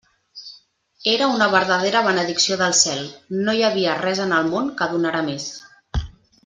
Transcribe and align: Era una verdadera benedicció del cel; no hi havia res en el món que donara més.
Era 1.11 1.27
una 1.33 1.47
verdadera 1.55 2.01
benedicció 2.07 2.57
del 2.63 2.73
cel; 2.81 3.05
no 3.45 3.55
hi 3.61 3.65
havia 3.71 4.01
res 4.03 4.27
en 4.27 4.37
el 4.39 4.53
món 4.55 4.77
que 4.81 4.93
donara 4.95 5.25
més. 5.33 5.51